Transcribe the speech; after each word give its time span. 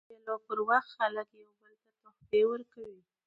د 0.07 0.09
مېلو 0.09 0.35
پر 0.45 0.59
وخت 0.69 0.89
خلک 0.99 1.27
یو 1.43 1.51
بل 1.59 1.73
ته 1.83 1.89
تحفې 2.01 2.41
ورکوي. 2.51 2.99